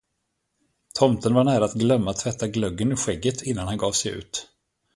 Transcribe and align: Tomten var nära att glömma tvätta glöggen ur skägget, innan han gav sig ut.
Tomten 0.99 1.33
var 1.33 1.43
nära 1.43 1.65
att 1.65 1.73
glömma 1.73 2.13
tvätta 2.13 2.47
glöggen 2.47 2.91
ur 2.91 2.95
skägget, 2.95 3.41
innan 3.41 3.67
han 3.67 3.77
gav 3.77 3.91
sig 3.91 4.11
ut. 4.11 4.47